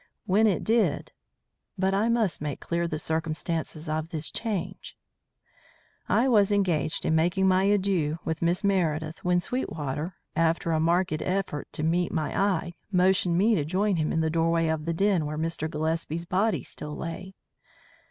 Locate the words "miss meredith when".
8.43-9.39